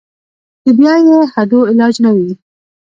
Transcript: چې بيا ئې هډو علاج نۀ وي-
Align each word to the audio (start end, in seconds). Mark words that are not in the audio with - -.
چې 0.63 0.71
بيا 0.79 0.93
ئې 1.05 1.17
هډو 1.33 1.59
علاج 1.71 1.95
نۀ 2.03 2.11
وي- 2.15 2.29